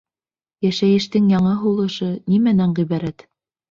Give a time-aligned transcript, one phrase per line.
[0.67, 3.33] Йәшәйештең яңы һулышы нимәнән ғибәрәт?